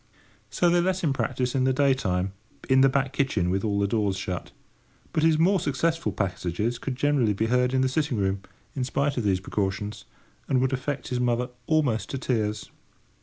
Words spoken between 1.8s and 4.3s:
time, in the back kitchen with all the doors